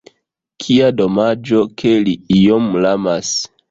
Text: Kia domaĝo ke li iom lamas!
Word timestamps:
Kia 0.63 0.89
domaĝo 1.03 1.63
ke 1.83 1.95
li 2.09 2.19
iom 2.43 2.71
lamas! 2.89 3.37